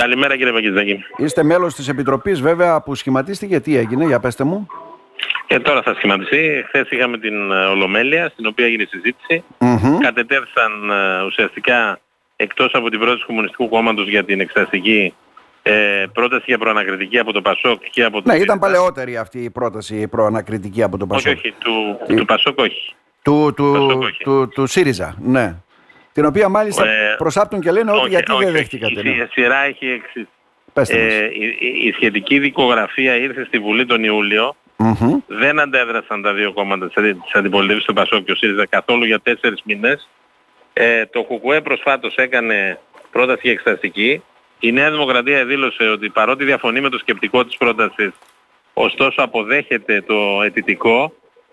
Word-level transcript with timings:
Καλημέρα 0.00 0.36
κύριε 0.36 0.52
Παγκητζάκη. 0.52 1.04
Είστε 1.16 1.42
μέλος 1.42 1.74
της 1.74 1.88
Επιτροπής 1.88 2.40
βέβαια 2.40 2.80
που 2.82 2.94
σχηματίστηκε. 2.94 3.60
Τι 3.60 3.76
έγινε, 3.76 4.04
για 4.04 4.20
πέστε 4.20 4.44
μου. 4.44 4.66
Και 5.46 5.58
τώρα 5.60 5.82
θα 5.82 5.94
σχηματιστεί. 5.94 6.64
Χθες 6.66 6.90
είχαμε 6.90 7.18
την 7.18 7.52
ε, 7.52 7.64
Ολομέλεια, 7.64 8.28
στην 8.28 8.46
οποία 8.46 8.66
έγινε 8.66 8.82
η 8.82 8.86
συζήτηση. 8.86 9.44
Μμμ. 9.58 9.98
Κατετέθησαν 9.98 10.90
ε, 10.90 11.24
ουσιαστικά 11.24 12.00
εκτός 12.36 12.70
από 12.74 12.90
την 12.90 12.98
πρόταση 12.98 13.20
του 13.20 13.26
Κομμουνιστικού 13.26 13.68
Κόμματος 13.68 14.08
για 14.08 14.24
την 14.24 14.40
εξεταστική 14.40 15.14
ε, 15.62 16.04
πρόταση 16.12 16.44
για 16.46 16.58
προανακριτική 16.58 17.18
από 17.18 17.32
το 17.32 17.40
ΠΑΣΟΚ 17.42 17.82
και 17.90 18.04
από 18.04 18.22
το 18.22 18.28
Ναι, 18.28 18.34
ήταν 18.36 18.38
ΣΥΡΙΖΑ. 18.56 18.58
παλαιότερη 18.58 19.16
αυτή 19.16 19.38
η 19.38 19.50
πρόταση 19.50 19.96
η 19.96 20.08
προανακριτική 20.08 20.82
από 20.82 20.96
τον 20.98 21.08
Όχι, 21.10 21.24
Πασόκ. 21.24 21.38
όχι, 21.38 21.54
του, 21.58 21.98
Τι; 22.06 22.14
του 22.14 22.24
ΠΑΣΟΚ 22.24 22.58
όχι. 22.58 22.94
Του, 23.22 23.52
του, 23.56 23.72
Πασόκ 23.72 24.02
όχι. 24.02 24.22
του, 24.22 24.48
του 24.48 24.66
ΣΥΡΙΖΑ, 24.66 25.16
ναι. 25.20 25.54
Την 26.18 26.26
οποία 26.26 26.48
μάλιστα 26.48 26.88
Ε, 26.88 27.14
προσάπτουν 27.18 27.60
και 27.60 27.70
λένε 27.70 27.90
ότι 27.90 28.00
όχι, 28.00 28.08
γιατί 28.08 28.32
όχι, 28.32 28.44
δεν 28.44 28.48
όχι. 28.54 28.58
δέχτηκατε. 28.58 29.00
Η, 29.00 29.02
ναι. 29.02 29.22
η 29.22 29.28
σειρά 29.30 29.58
έχει 29.58 29.86
εξή. 29.86 30.28
Πέστε 30.72 31.04
μας. 31.04 31.12
Ε, 31.12 31.30
η, 31.32 31.56
η- 31.58 31.86
η 31.88 31.92
σχετική 31.92 32.38
δικογραφία 32.38 33.14
ήρθε 33.14 33.44
στη 33.44 33.58
Βουλή 33.58 33.86
τον 33.86 34.04
Ιούλιο. 34.04 34.56
Μμμ. 34.76 35.18
Δεν 35.26 35.60
αντέδρασαν 35.60 36.22
τα 36.22 36.32
δύο 36.32 36.52
κόμματα 36.52 36.86
της, 36.86 36.96
αντι- 36.96 37.22
της 37.22 37.32
αντιπολίτευσης, 37.34 37.84
το 37.84 37.92
ΠΑΣΟΚ 37.92 38.24
και 38.24 38.32
ο 38.32 38.34
ΣΥΡΙΖΑ 38.34 38.66
καθόλου 38.66 39.04
για 39.04 39.20
τέσσερις 39.20 39.60
μήνες. 39.64 40.08
Ε, 40.72 41.06
το 41.06 41.22
ΚΚΕ 41.24 41.60
προσφάτως 41.60 42.14
έκανε 42.14 42.78
πρόταση 43.12 43.40
για 43.42 43.52
εξεταστική. 43.52 44.22
Η 44.60 44.72
Νέα 44.72 44.90
Δημοκρατία 44.90 45.44
δήλωσε 45.44 45.84
ότι 45.88 46.08
παρότι 46.08 46.44
διαφωνεί 46.44 46.80
με 46.80 46.88
το 46.88 46.98
σκεπτικό 46.98 47.44
της 47.44 47.56
πρότασης, 47.56 48.10
ωστόσο 48.74 49.22
αποδέχεται 49.22 50.02
το 50.06 50.42
αιτητικό 50.44 51.12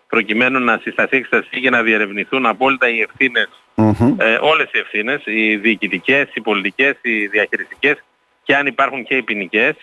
προκειμένου 0.10 0.60
να 0.60 0.80
συσταθεί 0.84 1.18
εξεταστική 1.18 1.62
και 1.62 1.70
να 1.70 1.82
διερευνηθούν 1.82 2.46
απόλυτα 2.46 2.90
οι 2.90 3.00
ευθύνες 3.02 3.50
Μμμ. 3.76 4.16
ε, 4.18 4.38
όλες 4.42 4.70
οι 4.72 4.78
ευθύνες, 4.78 5.22
οι 5.26 5.56
διοικητικές, 5.56 6.28
οι 6.34 6.42
πολιτικές, 6.42 6.96
οι 7.02 7.28
διαχειριστικές 7.28 8.04
και 8.44 8.56
αν 8.56 8.66
υπάρχουν 8.68 9.04
και 9.04 9.16
οι 9.16 9.22
ποινικές. 9.22 9.76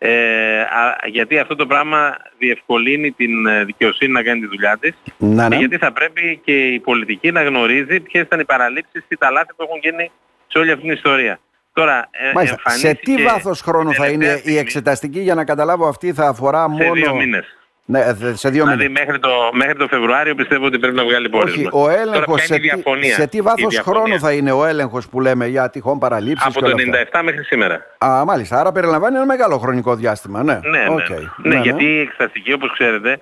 Ε, 0.00 0.60
α, 0.60 0.96
γιατί 1.06 1.38
αυτό 1.38 1.56
το 1.56 1.66
πράγμα 1.66 2.16
διευκολύνει 2.38 3.10
την 3.10 3.46
ε, 3.46 3.64
δικαιοσύνη 3.64 4.12
να 4.12 4.22
κάνει 4.22 4.40
τη 4.40 4.46
δουλειά 4.46 4.78
της 4.80 4.94
Ναι, 5.16 5.42
και 5.42 5.48
ναι. 5.48 5.56
γιατί 5.56 5.76
θα 5.76 5.92
πρέπει 5.92 6.40
και 6.44 6.66
η 6.66 6.80
πολιτική 6.80 7.30
να 7.30 7.42
γνωρίζει 7.42 8.00
ποιες 8.00 8.22
ήταν 8.22 8.40
οι 8.40 8.44
παραλήψεις 8.44 9.04
ή 9.08 9.16
τα 9.16 9.30
λάθη 9.30 9.54
που 9.56 9.62
έχουν 9.62 9.78
γίνει 9.82 10.10
σε 10.46 10.58
όλη 10.58 10.70
αυτή 10.70 10.82
την 10.82 10.92
ιστορία. 10.92 11.40
Τώρα, 11.72 12.08
ε, 12.10 12.32
Μάλιστα. 12.34 12.70
Σε 12.70 12.94
τι 12.94 13.12
εμφανίστηκε 13.12 13.22
βάθος 13.22 13.60
χρόνου 13.60 13.92
θα 13.92 14.04
τελευταία 14.04 14.28
είναι 14.30 14.32
η 14.34 14.38
στιγμή 14.38 14.58
εξεταστική; 14.58 15.20
Για 15.20 15.34
να 15.34 15.44
καταλάβω 15.44 15.88
αυτή 15.88 16.12
θα 16.12 16.28
αφορά 16.28 16.62
σε 16.62 16.68
μόνο... 16.68 16.92
δύο 16.92 17.14
μήνες. 17.14 17.57
Ναι, 17.90 18.00
ε, 18.00 18.12
δε- 18.12 18.34
σε 18.34 18.48
δύο 18.48 18.64
Δηλαδή 18.64 18.82
μήνες. 18.88 19.00
μέχρι 19.04 19.18
το, 19.20 19.30
μέχρι 19.52 19.74
το 19.74 19.86
Φεβρουάριο 19.88 20.34
πιστεύω 20.34 20.64
ότι 20.66 20.78
πρέπει 20.78 20.96
να 20.96 21.04
βγάλει 21.04 21.28
πόρισμα. 21.28 21.68
Όχι, 21.72 21.76
ο 21.76 21.80
Τώρα, 21.80 22.00
έλεγχος 22.00 22.34
ποια 22.36 22.46
σε, 22.46 22.54
είναι 22.54 22.64
η 22.64 22.68
τι- 22.68 22.74
διαφωνία; 22.74 23.14
σε 23.14 23.26
τι 23.26 23.36
Η 23.36 23.40
βάθος 23.40 23.68
διαφωνία. 23.68 24.00
χρόνου 24.02 24.18
θα 24.20 24.32
είναι 24.32 24.52
ο 24.52 24.64
έλεγχος 24.64 25.08
που 25.08 25.20
λέμε 25.20 25.46
για 25.46 25.70
τυχόν 25.70 25.98
παραλείψεις 25.98 26.46
Από 26.46 26.54
και 26.54 26.60
το 26.60 26.66
όλα 26.66 26.98
αυτά; 27.00 27.20
97 27.20 27.22
μέχρι 27.24 27.44
σήμερα. 27.44 27.86
Α, 27.98 28.24
μάλιστα. 28.24 28.60
Άρα 28.60 28.72
περιλαμβάνει 28.72 29.16
ένα 29.16 29.24
μεγάλο 29.26 29.58
χρονικό 29.58 29.94
διάστημα. 29.94 30.42
Ναι, 30.42 30.60
Ναι, 30.64 30.78
ναι. 30.78 30.86
Οκ. 30.88 31.06
ναι, 31.36 31.56
γιατί 31.60 31.84
η 31.84 32.00
εξεταστική 32.00 32.52
όπως 32.52 32.72
ξέρετε 32.72 33.18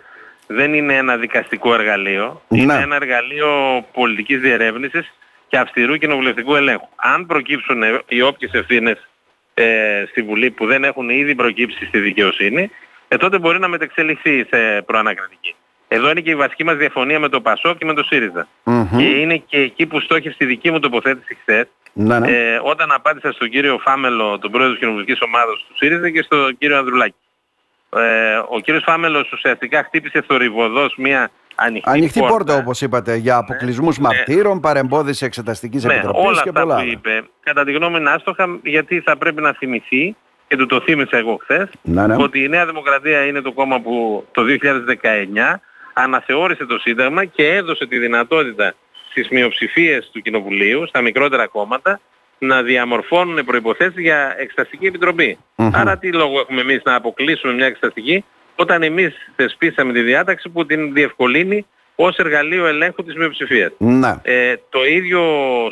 δεν 0.46 0.74
είναι 0.74 0.94
ένα 0.96 1.16
δικαστικό 1.16 1.74
εργαλείο. 1.74 2.42
Είναι 2.48 2.74
Ναι. 2.74 2.82
ένα 2.82 2.94
εργαλείο 2.94 3.84
πολιτικής 3.92 4.40
διερεύνησης 4.40 5.12
και 5.48 5.58
αυστηρού 5.58 5.96
κοινοβουλευτικού 5.96 6.54
ελέγχου. 6.54 6.88
Αν 6.96 7.26
προκύψουν 7.26 7.82
ε, 7.82 8.00
οι 8.08 8.22
όποιες 8.22 8.52
ευθύνες 8.52 9.08
ε, 9.54 9.64
στη 10.10 10.22
Βουλή 10.22 10.50
που 10.50 10.66
δεν 10.66 10.84
έχουν 10.84 11.08
ήδη 11.08 11.34
προκύψει 11.34 11.84
στη 11.86 11.98
δικαιοσύνη, 11.98 12.70
ε, 13.08 13.16
τότε 13.16 13.38
μπορεί 13.38 13.58
να 13.58 13.68
μετεξελιχθεί 13.68 14.46
σε 14.50 14.82
προανακριτική. 14.82 15.54
Εδώ 15.88 16.10
είναι 16.10 16.20
και 16.20 16.30
η 16.30 16.34
βασική 16.36 16.64
μας 16.64 16.76
διαφωνία 16.76 17.18
με 17.20 17.28
το 17.28 17.40
ΠΑΣΟ 17.40 17.74
και 17.74 17.84
με 17.84 17.94
το 17.94 18.02
ΣΥΡΙΖΑ. 18.02 18.48
Μμμ. 18.62 18.96
Και 18.96 19.04
είναι 19.04 19.36
και 19.36 19.58
εκεί 19.58 19.86
που 19.86 20.00
στόχευσε 20.00 20.36
η 20.44 20.46
δική 20.46 20.70
μου 20.70 20.78
τοποθέτηση 20.80 21.34
χθες, 21.40 21.66
Ναι, 21.92 22.18
ναι. 22.18 22.28
ε, 22.30 22.60
όταν 22.62 22.92
απάντησα 22.92 23.32
στον 23.32 23.48
κύριο 23.50 23.78
Φάμελο, 23.78 24.38
τον 24.38 24.50
πρόεδρο 24.50 24.70
της 24.72 24.80
κοινοβουλευτικής 24.80 25.22
ομάδας 25.22 25.64
του 25.68 25.76
ΣΥΡΙΖΑ 25.76 26.10
και 26.10 26.22
στον 26.22 26.58
κύριο 26.58 26.78
Ανδρουλάκη. 26.78 27.14
Ε, 27.96 28.36
ο 28.48 28.60
κύριος 28.60 28.82
Φάμελος 28.86 29.32
ουσιαστικά 29.32 29.82
χτύπησε 29.82 30.20
θορυβοδός 30.28 30.94
μια 30.96 31.30
ανοιχτή, 31.54 31.90
Ανοιχτή 31.90 32.20
πόρτα, 32.20 32.54
όπως 32.56 32.80
είπατε, 32.80 33.16
για 33.16 33.36
αποκλεισμούς 33.36 33.98
ναι. 33.98 34.06
μαρτύρων, 34.08 34.60
παρεμπόδιση 34.60 35.24
εξεταστικής 35.24 35.84
Ναι, 35.84 35.92
επιτροπής 35.94 36.24
όλα 36.24 36.42
και 36.42 36.48
αυτά 36.48 36.60
πολλά 36.60 36.74
που 36.74 36.80
άλλα. 36.80 36.90
είπε, 36.90 37.22
κατά 37.42 37.64
τη 37.64 37.72
γνώμη 37.72 37.98
είναι 37.98 38.10
άστοχα, 38.10 38.58
γιατί 38.62 39.00
θα 39.00 39.16
πρέπει 39.16 39.42
να 39.42 39.52
θυμηθεί, 39.52 40.16
και 40.48 40.56
του 40.56 40.66
το 40.66 40.80
θύμισα 40.80 41.16
εγώ 41.16 41.38
χθες, 41.42 41.68
Ναι, 41.82 42.06
ναι. 42.06 42.16
ότι 42.18 42.42
η 42.42 42.48
Νέα 42.48 42.66
Δημοκρατία 42.66 43.26
είναι 43.26 43.40
το 43.40 43.52
κόμμα 43.52 43.80
που 43.80 44.26
το 44.32 44.42
2019 44.42 45.60
αναθεώρησε 45.92 46.66
το 46.66 46.78
Σύνταγμα 46.78 47.24
και 47.24 47.54
έδωσε 47.54 47.86
τη 47.86 47.98
δυνατότητα 47.98 48.74
στις 49.10 49.28
μειοψηφίες 49.28 50.10
του 50.12 50.20
Κοινοβουλίου, 50.20 50.86
στα 50.86 51.00
μικρότερα 51.00 51.46
κόμματα, 51.46 52.00
να 52.38 52.62
διαμορφώνουν 52.62 53.44
προϋποθέσεις 53.44 53.98
για 53.98 54.34
εξεταστική 54.38 54.86
επιτροπή. 54.86 55.38
Μμμ. 55.56 55.70
Άρα 55.74 55.98
τι 55.98 56.12
λόγο 56.12 56.38
έχουμε 56.38 56.60
εμείς 56.60 56.80
να 56.84 56.94
αποκλείσουμε 56.94 57.52
μια 57.52 57.66
εξεταστική 57.66 58.24
όταν 58.56 58.82
εμείς 58.82 59.14
θεσπίσαμε 59.36 59.92
τη 59.92 60.00
διάταξη 60.00 60.48
που 60.48 60.66
την 60.66 60.92
διευκολύνει 60.92 61.66
ως 61.94 62.16
εργαλείο 62.16 62.66
ελέγχου 62.66 63.04
της 63.04 63.14
μειοψηφίας. 63.14 63.72
Ναι. 63.78 64.14
Ε, 64.22 64.54
το 64.68 64.84
ίδιο 64.84 65.22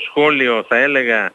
σχόλιο 0.09 0.65
θα 0.69 0.77
έλεγα 0.77 1.33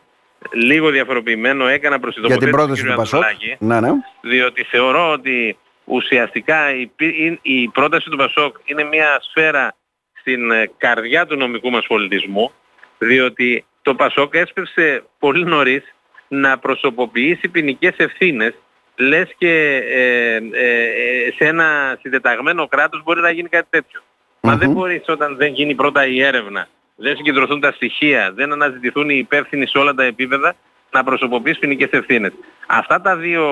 λίγο 0.51 0.89
διαφοροποιημένο 0.89 1.67
έκανα 1.67 1.99
προς 1.99 2.13
την 2.13 2.25
Για 2.25 2.37
την 2.37 2.51
τοποθέτηση 2.51 2.81
του 2.81 2.93
πρόταση 2.95 3.11
κ. 3.11 3.19
του 3.19 3.19
Πασόκ. 3.19 3.23
Ανδρουλάκη 3.23 3.65
Ναι, 3.65 3.79
ναι. 3.79 3.89
διότι 4.21 4.63
θεωρώ 4.63 5.11
ότι 5.11 5.57
ουσιαστικά 5.83 6.75
η, 6.75 6.87
πι- 6.95 7.39
η 7.41 7.67
πρόταση 7.67 8.09
του 8.09 8.17
Πασόκ 8.17 8.55
είναι 8.65 8.83
μια 8.83 9.19
σφαίρα 9.29 9.75
στην 10.19 10.51
ε, 10.51 10.69
καρδιά 10.77 11.25
του 11.25 11.35
νομικού 11.35 11.69
μας 11.69 11.85
πολιτισμού, 11.87 12.51
διότι 12.97 13.65
το 13.81 13.95
Πασόκ 13.95 14.35
έσπευσε 14.35 15.03
πολύ 15.19 15.45
νωρίς 15.45 15.83
να 16.27 16.57
προσωποποιήσει 16.57 17.47
ποινικές 17.47 17.93
ευθύνες, 17.97 18.53
λες 18.95 19.33
και 19.37 19.81
ε, 19.89 20.35
ε, 20.35 20.83
ε, 20.83 21.31
σε 21.37 21.45
ένα 21.45 21.97
συντεταγμένο 22.01 22.67
κράτος 22.67 23.03
μπορεί 23.03 23.21
να 23.21 23.29
γίνει 23.31 23.49
κάτι 23.49 23.67
τέτοιο. 23.69 24.01
Μα 24.41 24.55
δεν 24.55 24.67
Μμμ. 24.69 24.75
μπορείς 24.75 25.03
όταν 25.07 25.35
δεν 25.35 25.53
γίνει 25.53 25.75
πρώτα 25.75 26.05
η 26.05 26.21
έρευνα, 26.21 26.67
δεν 26.99 27.15
συγκεντρωθούν 27.15 27.59
τα 27.59 27.71
στοιχεία, 27.71 28.31
δεν 28.35 28.51
αναζητηθούν 28.51 29.09
οι 29.09 29.17
υπεύθυνοι 29.17 29.67
σε 29.67 29.77
όλα 29.77 29.93
τα 29.93 30.03
επίπεδα, 30.03 30.55
να 30.91 31.03
προσωποποιείς 31.03 31.59
ποινικές 31.59 31.89
ευθύνες. 31.91 32.31
Αυτά 32.67 33.01
τα 33.01 33.15
δύο, 33.15 33.45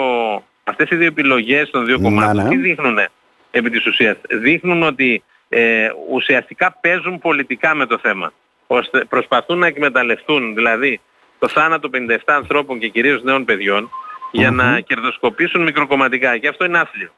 αυτές 0.63 0.90
οι 0.90 0.96
δύο 0.96 1.08
επιλογές 1.08 1.69
των 1.69 1.85
δύο 1.85 1.97
Να, 1.97 2.03
κομμάτων 2.03 2.44
ναι. 2.44 2.50
τι 2.50 2.58
δείχνουνε 2.58 3.09
επί 3.52 3.69
της 3.69 3.85
ουσίας; 3.85 4.18
Δείχνουν 4.30 4.84
ότι 4.84 5.24
ε, 5.50 5.90
ουσιαστικά 6.09 6.78
παίζουν 6.81 7.19
πολιτικά 7.19 7.75
με 7.75 7.85
το 7.85 7.97
θέμα. 7.97 8.31
Ώστε 8.68 9.06
προσπαθούν 9.06 9.58
να 9.58 9.68
εκμεταλλευτούν 9.68 10.56
δηλαδή 10.56 11.02
το 11.40 11.47
θάνατο 11.47 11.90
57 11.94 12.18
ανθρώπων 12.25 12.79
και 12.79 12.88
κυρίως 12.88 13.24
νέων 13.24 13.46
παιδιών 13.46 13.90
για 14.31 14.52
να 14.52 14.64
Μμμ. 14.64 14.78
κερδοσκοπήσουν 14.78 15.64
μικροκομματικά. 15.64 16.38
Και 16.38 16.47
αυτό 16.47 16.66
είναι 16.66 16.79
άθλιο. 16.79 17.09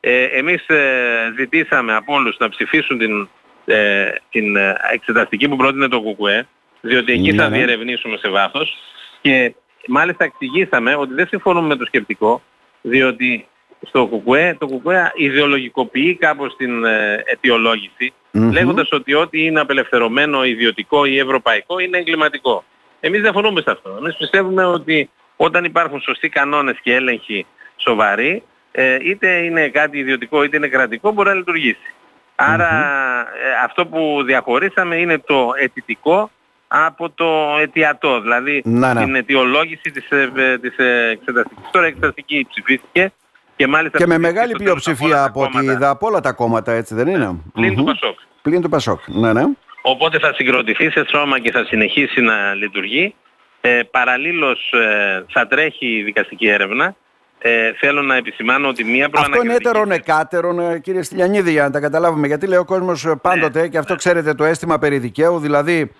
Ε, 0.00 0.22
εμείς 0.22 0.68
ε, 0.68 1.32
ζητήσαμε 1.36 1.94
από 1.94 2.14
όλους 2.14 2.36
να 2.38 2.48
ψηφίσουν 2.48 2.98
την, 2.98 3.28
ε, 3.68 4.10
την 4.30 4.56
ε, 4.56 4.76
εξεταστική 4.92 5.48
που 5.48 5.56
πρότεινε 5.56 5.88
το 5.88 6.00
ΚΚΕ, 6.00 6.46
διότι 6.80 7.12
εκεί 7.12 7.30
Ναι, 7.30 7.42
θα 7.42 7.48
ναι. 7.48 7.56
διερευνήσουμε 7.56 8.16
σε 8.16 8.28
βάθος 8.28 8.76
και 9.20 9.54
μάλιστα 9.86 10.24
εξηγήσαμε 10.24 10.94
ότι 10.94 11.14
δεν 11.14 11.26
συμφωνούμε 11.26 11.66
με 11.66 11.76
το 11.76 11.84
σκεπτικό, 11.84 12.42
διότι 12.82 13.46
στο 13.86 14.06
ΚΚΕ, 14.06 14.56
το 14.58 14.66
ΚΚΕ 14.66 15.12
ιδεολογικοποιεί 15.14 16.14
κάπως 16.14 16.56
την 16.56 16.84
ε, 16.84 17.22
αιτιολόγηση, 17.24 18.12
Μμμ. 18.30 18.52
λέγοντας 18.52 18.88
ότι 18.92 19.14
ό,τι 19.14 19.44
είναι 19.44 19.60
απελευθερωμένο, 19.60 20.44
ιδιωτικό 20.44 21.04
ή 21.04 21.18
ευρωπαϊκό 21.18 21.78
είναι 21.78 21.98
εγκληματικό. 21.98 22.64
Εμείς 23.00 23.20
δεν 23.20 23.32
φωνούμε 23.32 23.60
σε 23.60 23.70
αυτό. 23.70 23.96
Εμείς 23.98 24.16
πιστεύουμε 24.16 24.64
ότι 24.64 25.10
όταν 25.36 25.64
υπάρχουν 25.64 26.00
σωστοί 26.00 26.28
κανόνες 26.28 26.78
και 26.82 26.94
έλεγχοι 26.94 27.46
σοβαροί, 27.76 28.42
ε, 28.72 28.98
είτε 29.02 29.36
είναι 29.36 29.68
κάτι 29.68 29.98
ιδιωτικό 29.98 30.44
είτε 30.44 30.56
είναι 30.56 30.68
κρατικό, 30.68 31.10
μπορεί 31.10 31.28
να 31.28 31.34
λειτουργήσει. 31.34 31.94
Άρα 32.40 32.68
ε, 32.68 33.64
αυτό 33.64 33.86
που 33.86 34.22
διαχωρίσαμε 34.24 34.96
είναι 34.96 35.18
το 35.18 35.50
αιτητικό 35.60 36.30
από 36.68 37.10
το 37.10 37.56
αιτιατό, 37.60 38.20
δηλαδή 38.20 38.62
Να, 38.64 38.94
ναι. 38.94 39.04
την 39.04 39.14
αιτιολόγηση 39.14 39.90
της, 39.90 40.10
ε, 40.10 40.32
ε, 40.36 40.58
της 40.58 40.78
ε, 40.78 41.08
εξεταστικής. 41.10 41.70
Τώρα 41.70 41.86
η 41.86 41.88
εξεταστική 41.88 42.46
ψηφίστηκε 42.48 43.12
και 43.56 43.66
μάλιστα 43.66 43.98
Και 43.98 44.06
με 44.06 44.18
ψηφίστηκε 44.18 44.40
μεγάλη 44.40 44.54
στο 44.54 44.64
τέλος 44.64 44.86
από 44.86 44.98
όλα 44.98 45.08
πλειοψηφία 45.08 45.16
τα 45.16 45.24
από, 45.24 45.40
ό,τι 45.40 45.50
κόμματα, 45.52 45.72
είδα 45.72 45.90
από 45.90 46.06
όλα 46.06 46.20
τα 46.20 46.32
κόμματα, 46.32 46.72
έτσι 46.72 46.94
δεν 46.94 47.06
είναι; 47.06 47.40
πλην 47.52 47.74
του 47.74 47.80
Μμμ. 47.80 47.86
Πασόκ. 47.86 48.18
Πλην 48.42 48.60
του 48.60 48.68
Πασόκ. 48.68 49.00
Ναι, 49.06 49.32
ναι. 49.32 49.42
Οπότε 49.82 50.18
θα 50.18 50.32
συγκροτηθεί 50.34 50.90
σε 50.90 51.04
σώμα 51.08 51.38
και 51.38 51.50
θα 51.50 51.64
συνεχίσει 51.64 52.20
να 52.20 52.54
λειτουργεί. 52.54 53.14
Ε, 53.60 53.80
παραλλήλως 53.90 54.72
ε, 54.72 55.24
θα 55.28 55.46
τρέχει 55.46 55.86
η 55.86 56.02
δικαστική 56.02 56.48
έρευνα. 56.48 56.96
Ε, 57.38 57.72
θέλω 57.72 58.02
να 58.02 58.16
επισημάνω 58.16 58.68
ότι 58.68 58.84
μία 58.84 59.04
Αυτό 59.06 59.18
είναι 59.18 59.28
προανακριτική... 59.28 59.68
έτερον 59.68 59.90
εκάτερον, 59.90 60.58
ε, 60.60 60.78
κύριε 60.78 61.02
Στυλιανίδη, 61.02 61.50
για 61.50 61.62
να 61.62 61.70
τα 61.70 61.80
καταλάβουμε. 61.80 62.26
Γιατί 62.26 62.46
λέει 62.46 62.58
ο 62.58 62.64
κόσμος 62.64 63.06
πάντοτε, 63.22 63.60
Ναι. 63.60 63.68
και 63.68 63.78
αυτό 63.78 63.94
ξέρετε 63.94 64.34
το 64.34 64.44
αίσθημα 64.44 64.78
περί 64.78 64.98
δικαίου, 64.98 65.38
δηλαδή 65.38 65.92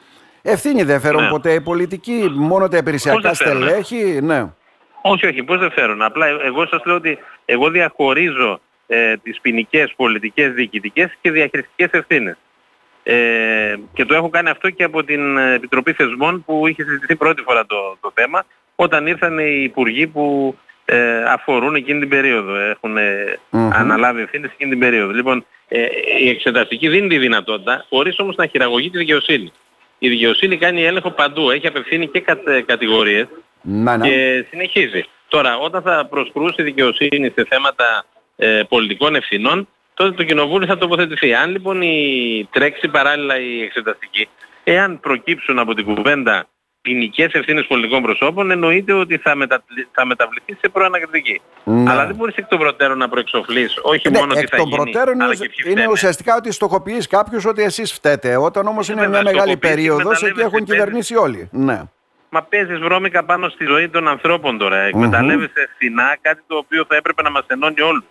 ευθύνη 0.42 0.82
δεν 0.82 1.00
φέρουν 1.00 1.22
Ναι. 1.22 1.28
ποτέ 1.28 1.52
οι 1.52 1.60
πολιτικοί, 1.60 2.30
μόνο 2.34 2.68
τα 2.68 2.76
υπηρεσιακά 2.76 3.20
δεν 3.20 3.34
φέρουν, 3.34 3.62
ε; 3.62 3.66
στελέχη. 3.66 4.20
Ναι. 4.22 4.46
Όχι, 5.02 5.26
όχι, 5.26 5.42
πώς 5.42 5.58
δεν 5.58 5.70
φέρουν. 5.70 6.02
Απλά 6.02 6.26
ε- 6.26 6.36
εγώ 6.44 6.66
σας 6.66 6.82
λέω 6.84 6.94
ότι 6.96 7.18
εγώ 7.44 7.70
διαχωρίζω 7.70 8.60
ε, 8.86 9.16
τις 9.16 9.40
ποινικές, 9.40 9.92
πολιτικές, 9.96 10.52
διοικητικές 10.52 11.10
και 11.20 11.30
διαχειριστικές 11.30 11.88
ευθύνες. 11.90 12.36
Ε, 13.02 13.74
και 13.92 14.04
το 14.04 14.14
έχω 14.14 14.28
κάνει 14.28 14.48
αυτό 14.48 14.70
και 14.70 14.84
από 14.84 15.04
την 15.04 15.36
ε, 15.38 15.54
Επιτροπή 15.54 15.92
Θεσμών 15.92 16.44
που 16.44 16.66
είχε 16.66 16.82
συζητηθεί 16.82 17.16
πρώτη 17.16 17.42
φορά 17.42 17.66
το, 17.66 17.96
το 18.00 18.12
θέμα 18.14 18.44
όταν 18.74 19.06
ήρθαν 19.06 19.38
οι 19.38 19.60
υπουργοί 19.62 20.06
που 20.06 20.56
ε, 20.90 21.22
αφορούν 21.22 21.74
εκείνη 21.74 22.00
την 22.00 22.08
περίοδο, 22.08 22.54
έχουν 22.54 22.96
αναλάβει 23.50 24.22
ευθύνες 24.22 24.50
εκείνη 24.52 24.70
την 24.70 24.78
περίοδο. 24.78 25.12
Λοιπόν, 25.12 25.44
ε, 25.68 25.86
η 26.20 26.28
εξεταστική 26.28 26.88
δίνει 26.88 27.08
τη 27.08 27.18
δυνατότητα, 27.18 27.84
χωρίς 27.88 28.18
όμως 28.18 28.36
να 28.36 28.46
χειραγωγεί 28.46 28.90
τη 28.90 28.98
δικαιοσύνη. 28.98 29.52
Η 29.98 30.08
δικαιοσύνη 30.08 30.56
κάνει 30.56 30.84
έλεγχο 30.84 31.10
παντού, 31.10 31.50
έχει 31.50 31.66
απευθύνει 31.66 32.08
και 32.08 32.24
κατηγορίες 32.66 33.26
και 34.02 34.44
συνεχίζει. 34.50 35.04
Τώρα, 35.28 35.58
όταν 35.58 35.82
θα 35.82 36.06
προσκρούσει 36.10 36.54
η 36.58 36.62
δικαιοσύνη 36.62 37.32
σε 37.34 37.46
θέματα 37.48 38.04
ε, 38.36 38.62
πολιτικών 38.68 39.14
ευθυνών, 39.14 39.68
τότε 39.94 40.10
το 40.10 40.24
Κοινοβούλιο 40.24 40.66
θα 40.66 40.78
τοποθετηθεί. 40.78 41.34
Αν 41.34 41.50
λοιπόν 41.50 41.82
η 41.82 42.48
τρέξει 42.52 42.88
παράλληλα 42.88 43.40
η 43.40 43.62
εξεταστική, 43.62 44.28
εάν 44.64 45.00
προκύψουν 45.00 45.58
από 45.58 45.74
την 45.74 45.84
κουβέντα 45.84 46.46
ποινικές 46.88 47.32
ευθύνες 47.32 47.66
πολιτικών 47.66 48.02
προσώπων, 48.02 48.50
εννοείται 48.50 48.92
ότι 48.92 49.16
θα, 49.16 49.34
μετα... 49.34 49.62
θα 49.92 50.06
μεταβληθεί 50.06 50.56
σε 50.60 50.68
προανακριτική. 50.68 51.40
Ναι. 51.64 51.90
Αλλά 51.90 52.06
δεν 52.06 52.14
μπορείς 52.14 52.34
εκ 52.34 52.46
των 52.46 52.58
προτέρων 52.58 52.98
να 52.98 53.08
προεξοφλείς, 53.08 53.78
όχι 53.82 54.10
ναι, 54.10 54.18
μόνο 54.18 54.34
τι 54.34 54.46
θα 54.46 54.56
γίνει, 54.56 54.70
προτέρων 54.70 55.20
αλλά 55.20 55.34
και 55.34 55.48
είναι 55.66 55.86
ουσιαστικά 55.90 56.36
ότι 56.36 56.52
στοχοποιείς 56.52 57.06
κάποιους 57.06 57.44
ότι 57.44 57.62
εσείς 57.62 57.92
φταίτε. 57.92 58.36
Όταν 58.36 58.66
όμως 58.66 58.88
είναι, 58.88 59.08
μια 59.08 59.22
μεγάλη 59.22 59.56
περίοδος, 59.56 60.22
εκεί 60.22 60.40
έχουν 60.40 60.64
κυβερνήσει 60.64 61.16
όλοι. 61.16 61.48
Ναι. 61.52 61.82
Μα 62.28 62.42
παίζεις 62.42 62.78
βρώμικα 62.78 63.24
πάνω 63.24 63.48
στη 63.48 63.64
ζωή 63.64 63.88
των 63.88 64.08
ανθρώπων 64.08 64.58
τώρα. 64.58 64.76
Εκμεταλλεύεσαι 64.76 65.68
φθηνά 65.74 66.16
κάτι 66.20 66.42
το 66.46 66.56
οποίο 66.56 66.84
θα 66.88 66.96
έπρεπε 66.96 67.22
να 67.22 67.30
μας 67.30 67.44
ενώνει 67.46 67.80
όλους. 67.80 68.04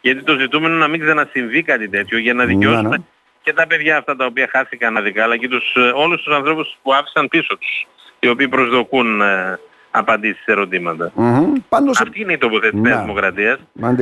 Γιατί 0.00 0.22
το 0.22 0.36
ζητούμενο 0.38 0.74
είναι 0.74 0.82
να 0.82 0.88
μην 0.88 1.00
ξανασυμβεί 1.00 1.62
κάτι 1.62 1.88
τέτοιο 1.88 2.18
για 2.18 2.34
να 2.34 2.44
ναι, 2.44 2.52
δικαιώσουμε 2.52 2.96
ναι. 2.96 3.04
και 3.42 3.52
τα 3.52 3.66
παιδιά 3.66 3.96
αυτά 3.96 4.16
τα 4.16 4.24
οποία 4.24 4.48
χάθηκαν 4.52 4.96
αδικά, 4.96 5.22
αλλά 5.22 5.36
και 5.36 5.48
τους, 5.48 5.74
ε, 5.74 5.80
όλους 5.80 6.22
τους 6.22 6.34
ανθρώπους 6.34 6.76
που 6.82 6.94
άφησαν 6.94 7.28
πίσω 7.28 7.58
τους, 7.58 7.86
οι 8.20 8.28
οποίοι 8.28 8.48
προσδοκούν 8.48 9.20
ε, 9.20 9.58
απαντήσεις 9.90 10.42
σε 10.42 10.50
ερωτήματα. 10.50 11.12
Mm-hmm. 11.16 11.46
Πάντως... 11.68 12.00
Αυτή 12.00 12.20
είναι 12.20 12.32
η 12.32 12.38
τοποθέτηση 12.38 12.82
της 12.82 12.96
Δημοκρατίας, 12.96 13.58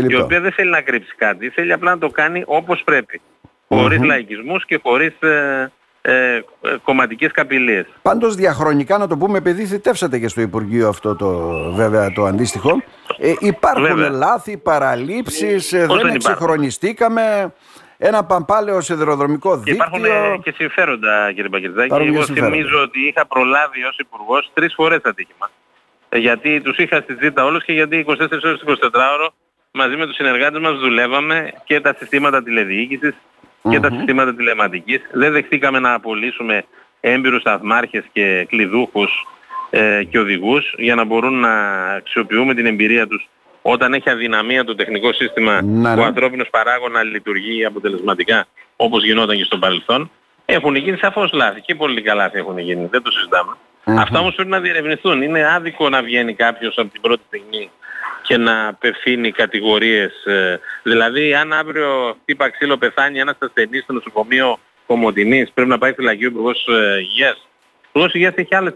η 0.09 0.15
οποία 0.17 0.41
δεν 0.41 0.53
θέλει 0.53 0.71
να 0.71 0.81
κρύψει 0.81 1.15
κάτι, 1.17 1.49
θέλει 1.49 1.73
απλά 1.73 1.91
να 1.91 1.99
το 1.99 2.09
κάνει 2.09 2.43
όπως 2.47 2.83
πρέπει. 2.85 3.21
Χωρίς 3.69 4.01
mm-hmm. 4.01 4.07
λαϊκισμούς 4.07 4.65
και 4.65 4.81
χωρίς 4.83 5.21
ε, 5.21 5.73
ε, 6.09 6.37
ε, 6.37 6.43
κομματικές 6.85 7.33
καπηλίες. 7.33 7.87
Πάντως 8.03 8.35
διαχρονικά 8.35 8.99
να 8.99 9.07
το 9.07 9.17
πούμε 9.17 9.39
επειδή 9.39 9.65
θητεύσατε 9.65 10.19
και 10.19 10.29
στο 10.29 10.41
Υπουργείο 10.41 10.89
αυτό 10.89 11.17
το 11.17 11.53
βέβαια 11.75 12.13
το 12.13 12.25
αντίστοιχο 12.25 12.83
ε, 13.19 13.33
υπάρχουν 13.41 13.87
βέβαια. 13.87 14.11
λάθη, 14.11 14.57
παραλήψεις, 14.57 15.73
ε, 15.73 15.87
δεν 15.87 16.15
εξυγχρονιστήκαμε 16.15 17.53
ένα 17.99 18.25
παμπάλαιο 18.25 18.81
σιδηροδρομικό 18.81 19.57
δίκτυο. 19.57 19.75
Υπάρχουν 19.75 20.05
ε, 20.05 20.39
και 20.43 20.53
συμφέροντα 20.57 21.33
κύριε 21.35 21.49
Παγκερδάκη. 21.49 21.95
Εγώ 21.95 22.23
θυμίζω 22.23 22.83
ότι 22.83 23.07
είχα 23.07 23.27
προλάβει 23.27 23.85
ως 23.85 23.99
Υπουργός 23.99 24.51
τρεις 24.55 24.75
φορές 24.75 25.01
ατύχημα. 25.03 25.51
Γιατί 26.13 26.61
τους 26.61 26.77
είχα 26.77 27.01
στη 27.01 27.17
ζήτα 27.21 27.45
όλους 27.45 27.65
και 27.65 27.73
γιατί 27.73 28.05
24 28.09 28.15
ώρες 28.45 28.65
24 28.67 28.75
ώρο 29.15 29.33
μαζί 29.71 29.97
με 29.97 30.07
τους 30.07 30.15
συνεργάτες 30.15 30.61
μας 30.61 30.79
δουλεύαμε 30.79 31.53
και 31.65 31.81
τα 31.81 31.95
συστήματα 31.99 32.43
τηλεδιοίκησης 32.43 33.15
και 33.71 33.81
τα 33.81 33.91
συστήματα 33.91 34.35
τηλεματικής. 34.35 35.01
Δεν 35.13 35.33
δεχτήκαμε 35.33 35.79
να 35.79 35.95
απολύσουμε 35.95 36.65
έμπειρους 37.01 37.41
σταθμάρχες 37.41 38.05
και 38.13 38.47
κλειδούχους 38.49 39.27
ε, 39.71 40.05
και 40.05 40.19
οδηγούς 40.19 40.75
για 40.77 40.95
να 40.95 41.05
μπορούν 41.05 41.41
να 41.41 41.85
αξιοποιούμε 41.95 42.55
την 42.55 42.67
εμπειρία 42.67 43.07
τους 43.07 43.29
όταν 43.69 43.95
έχει 43.95 44.11
αδυναμία 44.11 44.65
το 44.65 44.75
τεχνικό 44.75 45.13
σύστημα 45.13 45.63
ναι, 45.63 45.95
ναι. 45.95 46.01
ο 46.01 46.05
ανθρώπινος 46.05 46.49
παράγων 46.51 46.93
να 46.93 47.03
λειτουργεί 47.03 47.65
αποτελεσματικά 47.65 48.47
όπως 48.77 49.05
γινόταν 49.05 49.37
και 49.37 49.45
στο 49.45 49.59
παρελθόν. 49.59 50.11
Έχουν 50.45 50.75
γίνει 50.75 50.97
σαφώς 50.97 51.33
λάθη 51.33 51.61
και 51.61 51.75
πολιτικά 51.75 52.15
λάθη 52.15 52.39
έχουν 52.39 52.59
γίνει, 52.59 52.87
δεν 52.91 53.03
το 53.03 53.11
συζητάμε. 53.11 53.57
Αυτά 53.85 54.19
όμως 54.19 54.35
πρέπει 54.35 54.51
να 54.51 54.61
διερευνηθούν. 54.61 55.23
Είναι 55.23 55.55
άδικο 55.55 55.89
να 55.89 56.03
βγαίνει 56.03 56.35
κάποιος 56.35 56.79
από 56.79 56.93
την 56.93 57.01
πρώτη 57.01 57.23
στιγμή 57.27 57.71
και 58.23 58.37
να 58.37 58.69
απευθύνει 58.69 59.31
κατηγορίες. 59.31 60.25
Ε, 60.25 60.61
δηλαδή 60.83 61.35
αν 61.35 61.53
αύριο 61.53 62.17
χτύπα 62.21 62.51
ξύλο 62.51 62.77
πεθάνει 62.77 63.19
ένας 63.19 63.37
ασθενής 63.39 63.83
στο 63.83 63.93
νοσοκομείο 63.93 64.59
Κομωτινής 64.87 65.51
πρέπει 65.55 65.71
να 65.71 65.79
πάει 65.79 65.93
φυλακή 65.93 66.25
ο 66.25 66.29
Υπουργός 66.29 66.67
ε, 66.69 66.99
Υγείας. 66.99 67.49
Ο 67.83 67.89
Υπουργός 67.89 68.15
Υγείας 68.15 68.35
έχει 68.37 68.55
άλλες 68.55 68.75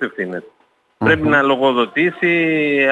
Πρέπει 1.05 1.29
να 1.29 1.43
λογοδοτήσει 1.43 2.33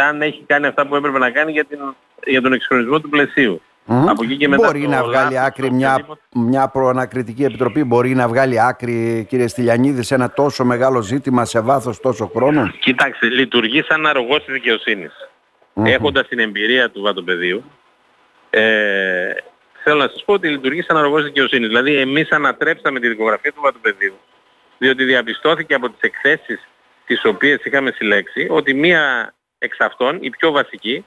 αν 0.09 0.23
έχει 0.23 0.45
κάνει 0.47 0.67
αυτά 0.67 0.87
που 0.87 0.97
έπρεπε 0.97 1.19
να 1.19 1.31
κάνει 1.31 1.53
για, 1.53 1.65
την, 1.65 1.79
για 2.27 2.43
τον 2.43 2.53
εξυγχρονισμό 2.53 3.01
του 3.01 3.09
πλαισίου. 3.09 3.63
Από 3.87 4.23
εκεί 4.23 4.37
και 4.37 4.49
μετά 4.49 4.67
μπορεί 4.67 4.89
να 4.89 5.03
βγάλει 5.05 5.39
άκρη 5.39 5.73
μια, 5.73 6.07
μια 6.33 6.69
προανακριτική 6.69 7.45
επιτροπή, 7.45 7.85
μπορεί 7.85 8.15
να 8.15 8.29
βγάλει 8.29 8.61
άκρη 8.61 9.27
κύριε 9.29 9.49
Στυλιανίδη 9.49 10.03
σε 10.03 10.15
ένα 10.15 10.31
τόσο 10.31 10.65
μεγάλο 10.65 11.01
ζήτημα 11.03 11.45
σε 11.45 11.61
βάθος 11.61 12.01
τόσο 12.01 12.31
χρόνο. 12.35 12.71
Κοιτάξτε, 12.81 13.27
λειτουργεί 13.27 13.83
σαν 13.83 14.07
αρρωγός 14.07 14.45
της 14.45 14.55
δικαιοσύνης 14.55 15.13
mm-hmm. 15.75 15.87
έχοντας 15.87 16.29
την 16.29 16.39
εμπειρία 16.39 16.91
του 16.91 17.03
βατοπεδίου, 17.03 17.65
ε, 18.51 19.31
θέλω 19.83 19.99
να 19.99 20.09
σας 20.09 20.25
πω 20.25 20.33
ότι 20.33 20.49
λειτουργεί 20.49 20.83
σαν 20.83 20.97
αρρωγός 20.97 21.25
δικαιοσύνης. 21.25 21.69
Δηλαδή 21.69 21.97
εμείς 21.97 22.31
ανατρέψαμε 22.31 23.01
τη 23.01 23.09
δικογραφία 23.09 23.53
του 23.53 23.61
βατοπεδίου, 23.61 24.15
διότι 24.79 25.05
διαπιστώθηκε 25.05 25.75
από 25.75 25.91
τις 25.91 26.01
εκθέσεις 26.01 26.68
τις 27.09 27.25
οποίες 27.25 27.65
είχαμε 27.65 27.91
συλλέξει, 27.91 28.47
ότι 28.51 28.75
μία 28.75 29.35
εξ 29.59 29.81
αυτών, 29.81 30.19
η 30.21 30.31
πιο 30.31 30.51
βασική, 30.51 31.05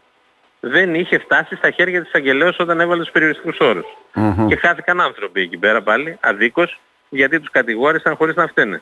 δεν 0.59 0.95
είχε 0.95 1.17
φτάσει 1.17 1.55
στα 1.55 1.71
χέρια 1.71 2.01
της 2.01 2.11
αγγελέως 2.13 2.59
όταν 2.59 2.79
έβαλε 2.79 3.01
τους 3.01 3.11
περιοριστικούς 3.11 3.57
όρους. 3.59 3.85
Mm-hmm. 4.15 4.45
Και 4.47 4.55
χάθηκαν 4.55 5.01
άνθρωποι 5.01 5.41
εκεί 5.41 5.57
πέρα 5.57 5.81
πάλι, 5.81 6.17
αδίκως, 6.21 6.79
γιατί 7.09 7.39
τους 7.39 7.49
κατηγόρησαν 7.51 8.15
χωρίς 8.15 8.35
να 8.35 8.47
φταίνε. 8.47 8.81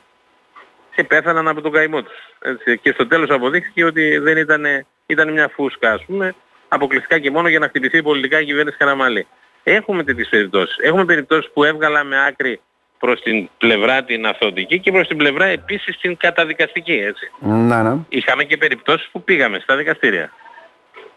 Και 0.94 1.04
πέθαναν 1.04 1.48
από 1.48 1.60
τον 1.60 1.72
καημό 1.72 2.02
τους. 2.02 2.18
Έτσι. 2.40 2.78
Και 2.78 2.92
στο 2.92 3.06
τέλος 3.06 3.30
αποδείχθηκε 3.30 3.84
ότι 3.84 4.18
δεν 4.18 4.36
ήταν 4.36 4.86
ήταν 5.06 5.32
μια 5.32 5.48
φούσκα 5.48 5.92
ας 5.92 6.04
πούμε, 6.04 6.34
αποκλειστικά 6.68 7.18
και 7.18 7.30
μόνο 7.30 7.48
για 7.48 7.58
να 7.58 7.68
χτυπηθεί 7.68 8.02
πολιτικά 8.02 8.40
η 8.40 8.44
κυβέρνηση 8.44 8.76
Καραμαλή. 8.76 9.26
Έχουμε 9.62 10.04
τέτοιες 10.04 10.28
περιπτώσεις. 10.28 10.76
Έχουμε 10.78 11.04
περιπτώσεις 11.04 11.50
που 11.52 11.64
έβγαλαμε 11.64 12.26
άκρη 12.26 12.60
προς 13.00 13.20
την 13.20 13.48
πλευρά 13.58 14.04
την 14.04 14.26
αθωτική 14.26 14.80
και 14.80 14.92
προς 14.92 15.08
την 15.08 15.16
πλευρά 15.16 15.44
επίσης 15.44 15.98
την 15.98 16.16
καταδικαστική, 16.16 16.92
έτσι. 16.92 17.30
Να, 17.38 17.82
ναι. 17.82 17.96
Είχαμε 18.08 18.44
και 18.44 18.56
περιπτώσεις 18.56 19.08
που 19.12 19.22
πήγαμε 19.22 19.58
στα 19.58 19.76
δικαστήρια. 19.76 20.32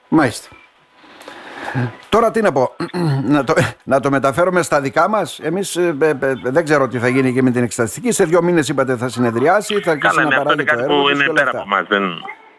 Μάλιστα. 0.07 0.49
Τώρα 2.09 2.31
τι 2.31 2.41
να 2.41 2.51
πω, 2.51 2.75
να 3.23 3.43
το, 3.43 3.53
να 3.83 3.99
το 3.99 4.09
μεταφέρουμε 4.09 4.61
στα 4.61 4.81
δικά 4.81 5.09
μας. 5.09 5.39
Εμείς 5.39 5.75
ε, 5.75 5.97
ε, 6.01 6.09
ε, 6.09 6.33
δεν 6.43 6.63
ξέρω 6.63 6.87
τι 6.87 6.97
θα 6.97 7.07
γίνει 7.07 7.33
και 7.33 7.41
με 7.41 7.51
την 7.51 7.63
εξεταστική. 7.63 8.11
Σε 8.11 8.25
δύο 8.25 8.41
μήνες 8.41 8.69
είπατε 8.69 8.95
θα 8.95 9.09
συνεδριάσει, 9.09 9.79
θα 9.79 9.91
αρχίσει 9.91 10.19
να 10.23 10.43
παράγει 10.43 10.63
το 10.63 10.79
έργο. 10.79 11.09
είναι 11.09 11.29
πέρα 11.33 11.49
από 11.49 11.63
εμάς. 11.65 11.87
Δεν... 11.87 12.03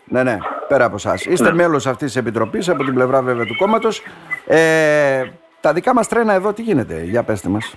Ναι, 0.05 0.23
ναι, 0.23 0.39
πέρα 0.69 0.85
από 0.85 0.95
εσάς. 0.95 1.25
Είστε 1.25 1.49
ναι. 1.49 1.55
μέλος 1.55 1.87
αυτής 1.87 2.07
της 2.07 2.17
επιτροπής 2.17 2.69
από 2.69 2.85
την 2.85 2.95
πλευρά 2.95 3.23
βέβαια 3.23 3.45
του 3.45 3.57
κόμματος. 3.57 4.03
Ε, 4.47 5.25
τα 5.61 5.73
δικά 5.73 5.95
μας 5.95 6.09
τρένα 6.09 6.33
εδώ 6.33 6.53
τι 6.53 6.63
γίνεται, 6.63 7.03
για 7.03 7.23
πέστε 7.23 7.49
μας. 7.49 7.75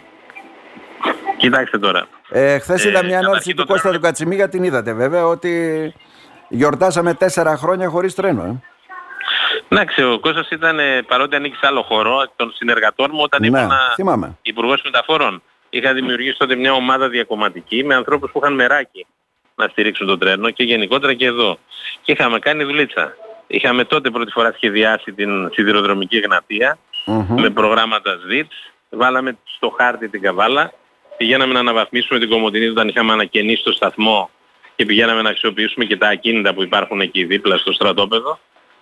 Κοιτάξτε 1.37 1.77
τώρα. 1.79 2.07
Ε, 2.29 2.59
Χθες 2.59 2.83
είδα 2.83 3.03
μια 3.03 3.19
ανάρτηση 3.19 3.53
του 3.53 3.65
Κώστα 3.65 3.91
του 3.91 3.99
Κατσιμίγα, 3.99 4.49
την 4.49 4.63
είδατε 4.63 4.93
βέβαια, 4.93 5.25
ότι 5.25 5.93
γιορτάσαμε 6.47 7.13
τέσσερα 7.13 7.57
χρόνια 7.57 7.89
χωρίς 7.89 8.15
τρένο. 8.15 8.43
Ε. 8.43 8.61
Εντάξει, 9.69 10.03
ο 10.03 10.19
Κώστας 10.19 10.49
ήταν 10.49 10.79
παρότι 11.07 11.35
ανήκει 11.35 11.55
σε 11.55 11.67
άλλο 11.67 11.81
χώρο 11.81 12.31
των 12.35 12.51
συνεργατών 12.55 13.09
μου 13.13 13.19
όταν 13.21 13.49
ναι, 13.49 13.67
ήμουν 13.97 14.37
υπουργός 14.41 14.81
μεταφορών. 14.83 15.41
Είχα 15.69 15.93
δημιουργήσει 15.93 16.37
τότε 16.37 16.55
μια 16.55 16.73
ομάδα 16.73 17.09
διακομματική 17.09 17.83
με 17.83 17.95
ανθρώπους 17.95 18.31
που 18.31 18.39
είχαν 18.43 18.53
μεράκι 18.53 19.05
να 19.55 19.67
στηρίξουν 19.67 20.07
το 20.07 20.17
τρένο 20.17 20.49
και 20.49 20.63
γενικότερα 20.63 21.13
και 21.13 21.25
εδώ. 21.25 21.57
Και 22.01 22.11
είχαμε 22.11 22.39
κάνει 22.39 22.63
δουλίτσα. 22.63 23.15
Είχαμε 23.47 23.83
τότε 23.83 24.09
πρώτη 24.09 24.31
φορά 24.31 24.51
σχεδιάσει 24.55 25.11
την 25.11 25.49
σιδηροδρομική 25.53 26.21
με 27.35 27.49
προγράμματα 27.49 28.19
ΣΔΙΤΣ. 28.23 28.55
Βάλαμε 28.89 29.37
στο 29.43 29.75
χάρτη 29.77 30.09
την 30.09 30.21
καβάλα. 30.21 30.73
Πηγαίναμε 31.17 31.53
να 31.53 31.59
αναβαθμίσουμε 31.59 32.19
την 32.19 32.29
Κομωτινή 32.29 32.67
όταν 32.67 32.87
είχαμε 32.87 33.13
ανακαινήσει 33.13 33.63
το 33.63 33.71
σταθμό 33.71 34.29
και 34.75 34.85
πηγαίναμε 34.85 35.21
να 35.21 35.29
αξιοποιήσουμε 35.29 35.85
και 35.85 35.97
τα 35.97 36.07
ακίνητα 36.07 36.53
που 36.53 36.63
υπάρχουν 36.63 37.01
εκεί 37.01 37.23
δίπλα 37.23 37.57
στο 37.57 37.71
στρατόπεδο. 37.71 38.39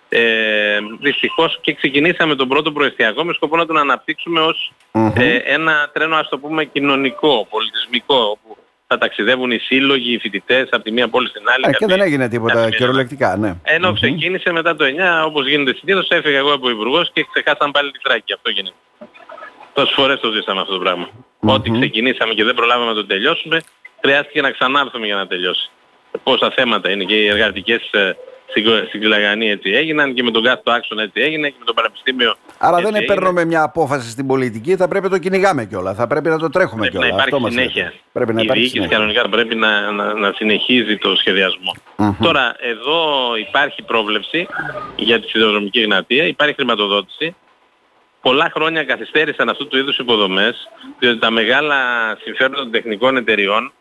Ε, 0.08 0.78
δυστυχώς 1.00 1.58
και 1.60 1.74
ξεκινήσαμε 1.74 2.34
τον 2.34 2.48
πρώτο 2.48 2.72
προεστιακό 2.72 3.24
με 3.24 3.32
σκοπό 3.32 3.56
να 3.56 3.66
τον 3.66 3.78
αναπτύξουμε 3.78 4.40
ως 4.40 4.72
ε, 5.14 5.36
ένα 5.36 5.90
τρένο 5.92 6.16
ας 6.16 6.28
το 6.28 6.38
πούμε 6.38 6.64
κοινωνικό, 6.64 7.46
πολιτισμικό, 7.50 8.16
όπου 8.16 8.56
θα 8.86 8.98
ταξιδεύουν 8.98 9.50
οι 9.50 9.58
σύλλογοι, 9.58 10.12
οι 10.12 10.18
φοιτητές 10.18 10.68
από 10.70 10.82
τη 10.82 10.90
μία 10.90 11.08
πόλη 11.08 11.28
στην 11.28 11.42
άλλη. 11.54 11.64
Ε, 11.68 11.72
και 11.72 11.86
δεν 11.86 12.00
έγινε 12.00 12.28
τίποτα 12.28 12.70
κυριολεκτικά, 12.70 13.36
ναι. 13.36 13.54
Ενώ 13.62 13.92
ξεκίνησε 13.92 14.52
μετά 14.52 14.76
το 14.76 14.84
9, 14.84 15.26
όπως 15.26 15.48
γίνεται 15.48 15.74
συνήθως, 15.74 16.08
έφυγα 16.08 16.38
εγώ 16.38 16.52
από 16.52 16.70
υπουργός 16.70 17.10
και 17.12 17.26
ξεχάσαμε 17.32 17.70
πάλι 17.72 17.90
τη 17.90 17.98
Θράκη. 18.02 18.32
Αυτό 18.32 18.50
γίνεται. 18.50 18.74
Τόσες 19.76 19.94
φορές 19.94 20.20
το 20.20 20.30
ζήσαμε 20.30 20.60
αυτό 20.60 20.72
το 20.72 20.78
πράγμα. 20.78 21.08
Ό,τι 21.40 21.70
ξεκινήσαμε 21.70 22.34
και 22.34 22.44
δεν 22.44 22.54
προλάβαμε 22.54 22.86
να 22.86 22.94
το 22.94 23.06
τελειώσουμε, 23.06 23.60
χρειάστηκε 24.00 24.40
να 24.40 24.50
ξανάρθουμε 24.50 25.06
για 25.06 25.14
να 25.14 25.26
τελειώσει. 25.26 25.70
Πόσα 26.22 26.52
θέματα 26.56 26.90
είναι 26.90 27.04
και 27.04 27.14
οι 27.14 27.26
εργατικές 27.26 27.90
ε, 27.90 28.16
στην 28.88 29.00
Κυλαγανή 29.00 29.50
έτσι 29.50 29.70
έγιναν 29.70 30.14
και 30.14 30.22
με 30.22 30.30
τον 30.30 30.42
κάθετο 30.42 30.72
άξονα 30.72 31.02
έτσι 31.02 31.20
έγινε 31.20 31.48
και 31.48 31.54
με 31.58 31.64
το 31.64 31.72
Πανεπιστήμιο. 31.72 32.34
Άρα 32.58 32.80
δεν 32.80 33.04
παίρνουμε 33.04 33.44
μια 33.44 33.62
απόφαση 33.62 34.10
στην 34.10 34.26
πολιτική, 34.26 34.76
θα 34.76 34.88
πρέπει 34.88 35.04
να 35.04 35.10
το 35.10 35.18
κυνηγάμε 35.18 35.64
κιόλα. 35.64 35.94
Θα 35.94 36.06
πρέπει 36.06 36.28
να 36.28 36.38
το 36.38 36.48
τρέχουμε 36.48 36.80
πρέπει 36.80 36.96
κιόλα. 36.96 37.08
Να 37.08 37.22
υπάρχει 37.22 37.34
Αυτό 37.34 37.50
συνέχεια. 37.50 37.92
Πρέπει 38.12 38.32
να 38.32 38.40
Η 38.40 38.44
υπάρχει 38.44 38.62
διοίκηση 38.62 38.88
κανονικά 38.88 39.28
πρέπει 39.28 39.54
να, 39.54 39.90
να, 39.90 40.14
να 40.14 40.32
συνεχίζει 40.32 40.96
το 40.98 41.16
σχεδιασμό. 41.16 41.74
Τώρα 42.20 42.56
εδώ 42.58 43.00
υπάρχει 43.48 43.82
πρόβλεψη 43.82 44.46
για 44.96 45.20
τη 45.20 45.28
σιδηροδρομική 45.28 45.80
γνατεία, 45.80 46.24
υπάρχει 46.26 46.54
χρηματοδότηση. 46.54 47.34
Πολλά 48.26 48.50
χρόνια 48.54 48.84
καθυστέρησαν 48.84 49.48
αυτού 49.48 49.68
του 49.68 49.76
είδους 49.78 49.98
υποδομές, 49.98 50.68
διότι 50.98 51.18
τα 51.18 51.30
μεγάλα 51.30 51.76
συμφέροντα 52.22 52.56
των 52.56 52.70
τεχνικών 52.70 53.16
εταιριών 53.16 53.72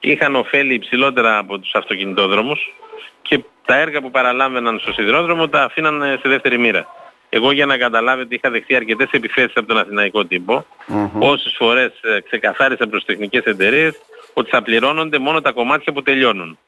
είχαν 0.00 0.36
ωφέλη 0.36 0.74
υψηλότερα 0.74 1.38
από 1.38 1.58
τους 1.58 1.74
αυτοκινητόδρομους 1.74 2.74
και 3.22 3.44
τα 3.64 3.76
έργα 3.76 4.00
που 4.00 4.10
παραλάμβαναν 4.10 4.78
στο 4.78 4.92
σιδηρόδρομο 4.92 5.48
τα 5.48 5.62
αφήναν 5.62 6.18
σε 6.22 6.28
δεύτερη 6.28 6.58
μοίρα. 6.58 6.86
Εγώ 7.28 7.52
για 7.52 7.66
να 7.66 7.76
καταλάβετε 7.76 8.34
είχα 8.34 8.50
δεχτεί 8.50 8.74
αρκετές 8.74 9.08
επιθέσεις 9.10 9.56
από 9.56 9.66
τον 9.66 9.78
αθηναϊκό 9.78 10.24
τύπο. 10.24 10.66
Mm-hmm. 10.88 11.18
Όσες 11.18 11.54
φορές 11.58 11.92
ε, 12.02 12.20
ξεκαθάρισα 12.20 12.86
προς 12.86 13.04
τεχνικές 13.04 13.42
εταιρείες 13.44 14.00
ότι 14.32 14.50
θα 14.50 14.62
πληρώνονται 14.62 15.18
μόνο 15.18 15.40
τα 15.40 15.52
κομμάτια 15.52 15.92
που 15.92 16.02
τελειώνουν. 16.02 16.58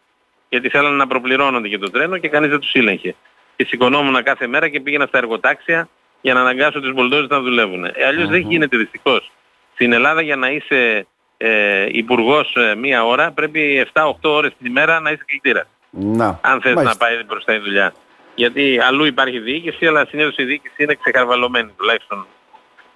Γιατί 0.49 0.69
θέλανε 0.69 0.97
να 0.97 1.07
προπληρώνονται 1.07 1.69
και 1.69 1.79
το 1.79 1.91
τρένο 1.91 2.19
και 2.19 2.29
κανείς 2.29 2.51
δεν 2.51 2.61
τους 2.61 2.71
σύλλεγχε. 2.71 3.15
Και 3.57 3.65
σηκωνόμουν 3.65 4.23
κάθε 4.23 4.47
μέρα 4.47 4.69
και 4.69 4.81
πήγαινα 4.81 5.07
στα 5.07 5.19
εργοτάξια 5.19 5.89
για 6.25 6.35
να 6.35 6.41
αναγκάσω 6.41 6.81
τους 6.81 6.93
μπολντόζες 6.93 7.29
να 7.29 7.41
δουλεύουν. 7.41 7.85
Ε, 7.85 7.93
αλλιώς 8.07 8.27
mm-hmm. 8.27 8.31
δεν 8.31 8.41
γίνεται 8.41 8.77
δυστυχώς. 8.77 9.33
Στην 9.75 9.93
Ελλάδα 9.93 10.21
για 10.21 10.37
να 10.37 10.49
είσαι 10.51 11.07
ε, 11.37 11.87
υπουργός 11.91 12.55
ε, 12.57 12.75
μία 12.75 13.05
ώρα 13.05 13.31
πρέπει 13.31 13.87
7-8 13.93 14.13
ώρες 14.23 14.53
την 14.59 14.67
ημέρα 14.67 15.01
να 15.01 15.11
είσαι 15.11 15.23
κλητήρας. 15.27 15.67
Να. 15.91 16.39
Αν 16.43 16.61
θες 16.61 16.75
να 16.75 16.97
πάει 16.97 17.23
μπροστά 17.27 17.55
η 17.55 17.59
δουλειά. 17.59 17.95
Γιατί 18.35 18.79
αλλού 18.89 19.05
υπάρχει 19.05 19.39
διοίκηση, 19.39 19.87
αλλά 19.87 20.07
συνήθως 20.07 20.37
η 20.37 20.45
διοίκηση 20.45 20.83
είναι 20.83 20.95
ξεχαρβαλωμένη 20.95 21.71
τουλάχιστον 21.77 22.27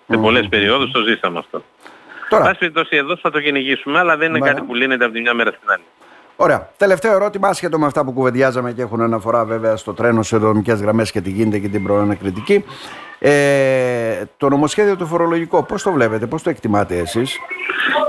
σε 0.09 0.19
mm. 0.19 0.23
πολλές 0.23 0.49
περιόδους 0.49 0.91
το 0.91 1.01
ζήσαμε 1.01 1.39
αυτό. 1.39 1.65
Τώρα. 2.29 2.45
Πάση 2.45 2.59
περιπτώσει 2.59 2.97
εδώ 2.97 3.17
θα 3.17 3.31
το 3.31 3.41
κυνηγήσουμε, 3.41 3.99
αλλά 3.99 4.17
δεν 4.17 4.35
είναι 4.35 4.49
κάτι 4.49 4.63
που 4.63 4.75
λύνεται 4.75 5.05
από 5.05 5.15
τη 5.15 5.21
μια 5.21 5.35
μέρα 5.35 5.51
στην 5.51 5.71
άλλη. 5.71 5.85
Ωραία. 6.41 6.71
Τελευταίο 6.77 7.15
ερώτημα, 7.15 7.49
άσχετο 7.49 7.79
με 7.79 7.87
αυτά 7.87 8.05
που 8.05 8.13
κουβεντιάζαμε 8.13 8.73
και 8.73 8.83
έχουν 8.83 9.01
αναφορά 9.01 9.45
βέβαια 9.45 9.77
στο 9.77 9.95
τρένο 9.95 10.23
σε 10.23 10.37
δομικές 10.37 10.81
γραμμές 10.81 11.11
και 11.11 11.21
τι 11.21 11.31
γίνεται 11.31 11.59
και 11.59 11.69
την 11.69 11.83
προανακριτική. 11.83 12.65
Ε, 13.19 14.25
το 14.37 14.49
νομοσχέδιο 14.49 14.97
του 14.97 15.07
φορολογικό, 15.07 15.65
πώς 15.65 15.83
το 15.83 15.93
βλέπετε, 15.93 16.27
πώς 16.27 16.43
το 16.43 16.51
εκτιμάτε 16.51 16.99
εσείς; 16.99 17.39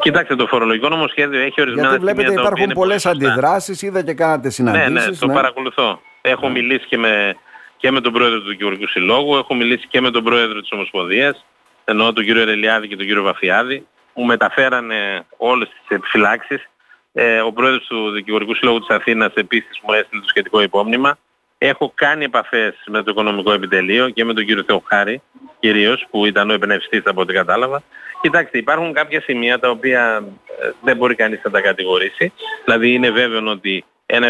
Κοιτάξτε, 0.01 0.35
το 0.35 0.47
φορολογικό 0.47 0.89
νομοσχέδιο 0.89 1.39
έχει 1.39 1.61
ορισμένα 1.61 1.87
Γιατί 1.87 2.03
βλέπετε 2.03 2.31
υπάρχουν 2.31 2.71
πολλές 2.73 3.05
αντιδράσεις, 3.05 3.81
είδα 3.81 4.03
και 4.03 4.13
κάνατε 4.13 4.49
συναντήσει. 4.49 4.91
Ναι, 4.91 5.05
ναι, 5.05 5.15
το 5.15 5.27
ναι. 5.27 5.33
παρακολουθώ. 5.33 6.01
Έχω 6.21 6.47
ναι. 6.47 6.53
μιλήσει 6.53 6.85
και 6.87 6.97
με, 6.97 7.35
και 7.77 7.91
με 7.91 8.01
τον 8.01 8.13
πρόεδρο 8.13 8.39
του 8.39 8.49
Δικηγορικού 8.49 8.87
Συλλόγου, 8.87 9.35
έχω 9.35 9.53
μιλήσει 9.53 9.87
και 9.87 10.01
με 10.01 10.11
τον 10.11 10.23
πρόεδρο 10.23 10.59
της 10.59 10.71
Ομοσπονδίας, 10.71 11.45
εννοώ 11.85 12.13
τον 12.13 12.23
κύριο 12.23 12.41
Ερελιάδη 12.41 12.87
και 12.87 12.95
τον 12.95 13.05
κύριο 13.05 13.23
Βαφιάδη, 13.23 13.85
μου 14.13 14.25
μεταφέρανε 14.25 15.25
όλες 15.37 15.69
τις 15.69 15.97
επιφυλάξεις. 15.97 16.69
Ε, 17.13 17.39
ο 17.39 17.51
πρόεδρος 17.51 17.85
του 17.87 18.11
Δικηγορικού 18.11 18.55
Συλλόγου 18.55 18.79
της 18.79 18.95
Αθήνας 18.95 19.33
επίσης 19.33 19.79
μου 19.81 19.93
έστειλε 19.93 20.21
το 20.21 20.27
σχετικό 20.27 20.61
υπόμνημα. 20.61 21.17
Έχω 21.57 21.91
κάνει 21.95 22.23
επαφές 22.23 22.75
με 22.87 23.03
το 23.03 23.11
Οικονομικό 23.11 23.51
Επιτελείο 23.51 24.09
και 24.09 24.25
με 24.25 24.33
τον 24.33 24.45
κύριο 24.45 24.63
Θεοχάρη, 24.63 25.21
κυρίως, 25.59 26.05
που 26.09 26.25
ήταν 26.25 26.49
ο 26.49 26.53
εμπνευστής 26.53 27.01
από 27.05 27.21
ό,τι 27.21 27.33
κατάλαβα. 27.33 27.83
Κοιτάξτε, 28.21 28.57
υπάρχουν 28.57 28.93
κάποια 28.93 29.21
σημεία 29.21 29.59
τα 29.59 29.69
οποία 29.69 30.23
ε, 30.61 30.69
δεν 30.81 30.97
μπορεί 30.97 31.15
κανείς 31.15 31.41
να 31.43 31.51
τα 31.51 31.61
κατηγορήσει. 31.61 32.33
Δηλαδή 32.65 32.93
είναι 32.93 33.09
βέβαιο 33.09 33.47
ότι 33.47 33.85
ένα 34.05 34.29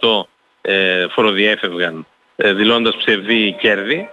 70-80% 0.00 0.26
ε, 0.60 1.06
φοροδιέφευγαν 1.08 2.06
ε, 2.36 2.52
δηλώντας 2.52 2.96
ψευδή 2.96 3.56
κέρδη 3.60 4.08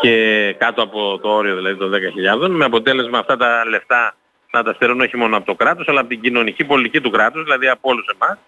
και 0.00 0.54
κάτω 0.58 0.82
από 0.82 1.18
το 1.18 1.28
όριο 1.28 1.56
δηλαδή 1.56 1.76
των 1.76 1.92
10.000 2.44 2.48
με 2.48 2.64
αποτέλεσμα 2.64 3.18
αυτά 3.18 3.36
τα 3.36 3.64
λεφτά 3.68 4.14
να 4.58 4.64
τα 4.64 4.74
στερούν 4.74 5.00
όχι 5.00 5.16
μόνο 5.16 5.36
από 5.36 5.46
το 5.46 5.54
κράτος 5.54 5.88
αλλά 5.88 6.00
από 6.00 6.08
την 6.08 6.20
κοινωνική 6.20 6.64
πολιτική 6.64 7.00
του 7.00 7.10
κράτους, 7.10 7.42
δηλαδή 7.42 7.68
από 7.68 7.90
όλους 7.90 8.06
εμάς. 8.14 8.38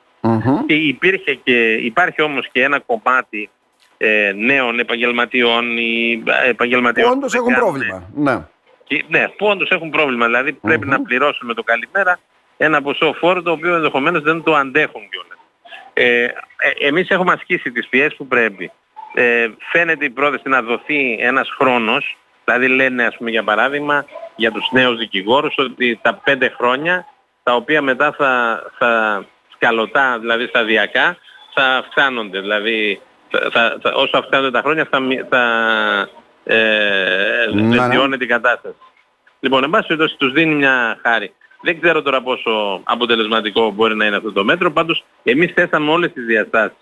Και 0.66 0.74
υπήρχε 0.74 1.34
και, 1.34 1.72
υπάρχει 1.72 2.22
όμως 2.22 2.48
και 2.52 2.62
ένα 2.62 2.80
κομμάτι 2.80 3.50
ε, 3.96 4.32
νέων 4.36 4.78
επαγγελματιών 4.78 5.76
ή 5.76 6.22
ε, 6.44 6.48
επαγγελματιών 6.48 7.10
που 7.10 7.16
όντως 7.16 7.34
έχουν 7.34 7.54
πρόβλημα. 7.54 8.02
Ναι. 8.14 8.46
Και, 8.84 9.04
ναι, 9.08 9.28
που 9.28 9.46
όντως 9.46 9.70
έχουν 9.70 9.90
πρόβλημα. 9.90 10.26
Δηλαδή 10.26 10.52
πρέπει 10.52 10.86
να 10.86 11.02
πληρώσουν 11.02 11.46
με 11.46 11.54
το 11.54 11.62
καλημέρα 11.62 12.18
ένα 12.56 12.82
ποσό 12.82 13.12
φόρο 13.12 13.42
το 13.42 13.50
οποίο 13.50 13.74
ενδεχομένως 13.74 14.22
δεν 14.22 14.42
το 14.42 14.54
αντέχουν 14.54 15.02
κιόλας. 15.08 15.38
Ε, 15.92 16.24
ε, 16.24 16.30
εμείς 16.86 17.08
έχουμε 17.08 17.32
ασκήσει 17.32 17.70
τις 17.70 17.88
πιέσεις 17.88 18.16
που 18.16 18.26
πρέπει. 18.26 18.70
Ε, 19.14 19.48
φαίνεται 19.72 20.04
η 20.04 20.10
πρόθεση 20.10 20.48
να 20.48 20.62
δοθεί 20.62 21.16
ένας 21.20 21.50
χρόνος, 21.58 22.16
δηλαδή 22.44 22.68
λένε 22.68 23.04
ας 23.04 23.16
πούμε 23.16 23.30
για 23.30 23.44
παράδειγμα 23.44 24.04
για 24.36 24.52
τους 24.52 24.68
νέους 24.72 24.98
δικηγόρους 24.98 25.54
ότι 25.58 25.98
τα 26.02 26.14
πέντε 26.14 26.48
χρόνια 26.48 27.06
τα 27.42 27.54
οποία 27.54 27.82
μετά 27.82 28.12
θα, 28.12 28.62
θα 28.78 29.24
σκαλωτά, 29.54 30.18
δηλαδή 30.18 30.46
σταδιακά, 30.46 31.16
θα 31.54 31.64
αυξάνονται. 31.64 32.40
Δηλαδή 32.40 33.00
θα, 33.28 33.78
θα, 33.82 33.92
όσο 33.94 34.18
αυξάνονται 34.18 34.50
τα 34.50 34.60
χρόνια 34.60 34.88
θα, 34.90 35.00
θα 35.28 35.44
ε, 36.44 37.46
βελτιώνεται 37.50 38.24
η 38.24 38.26
κατάσταση. 38.26 38.76
Λοιπόν, 39.40 39.64
εν 39.64 39.70
πάση 39.70 39.86
περιπτώσει 39.86 40.16
τους 40.16 40.32
δίνει 40.32 40.54
μια 40.54 40.98
χάρη. 41.02 41.34
Δεν 41.62 41.80
ξέρω 41.80 42.02
τώρα 42.02 42.22
πόσο 42.22 42.80
αποτελεσματικό 42.84 43.70
μπορεί 43.70 43.96
να 43.96 44.04
είναι 44.06 44.16
αυτό 44.16 44.32
το 44.32 44.44
μέτρο, 44.44 44.72
πάντως 44.72 45.04
εμείς 45.22 45.52
θέσαμε 45.52 45.90
όλες 45.90 46.12
τις 46.12 46.24
διαστάσεις 46.24 46.76